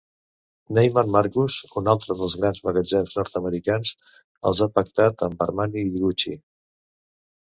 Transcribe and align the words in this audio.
Neiman 0.77 1.09
Marcus, 1.15 1.57
un 1.81 1.89
altre 1.93 2.15
dels 2.21 2.35
grans 2.39 2.61
magatzems 2.69 3.13
nord-americans, 3.19 3.91
els 4.51 4.61
ha 4.63 4.69
pactat 4.79 5.21
amb 5.27 5.45
Armani 5.47 5.87
i 5.91 5.95
Gucci. 6.07 6.33